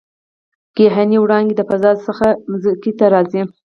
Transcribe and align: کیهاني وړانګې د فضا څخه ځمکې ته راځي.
کیهاني 0.75 1.17
وړانګې 1.19 1.53
د 1.57 1.61
فضا 1.69 1.91
څخه 2.05 2.27
ځمکې 2.61 2.91
ته 2.99 3.05
راځي. 3.13 3.41